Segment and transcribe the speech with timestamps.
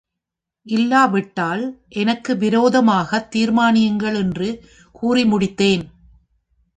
[0.65, 1.63] இல்லாவிட்டால்
[1.89, 4.49] எனக்கு விரோதமாகத் தீர்மானியுங்கள் என்று
[4.91, 5.83] கூறி முடித்தேன்.